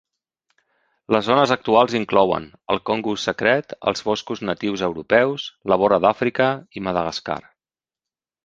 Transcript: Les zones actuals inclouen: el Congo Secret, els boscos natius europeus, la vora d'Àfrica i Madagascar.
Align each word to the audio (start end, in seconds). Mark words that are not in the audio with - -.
Les 1.15 1.27
zones 1.31 1.51
actuals 1.55 1.93
inclouen: 1.99 2.47
el 2.75 2.81
Congo 2.91 3.13
Secret, 3.25 3.77
els 3.93 4.03
boscos 4.09 4.41
natius 4.51 4.85
europeus, 4.89 5.47
la 5.73 5.81
vora 5.83 6.01
d'Àfrica 6.07 6.49
i 6.81 6.85
Madagascar. 6.89 7.39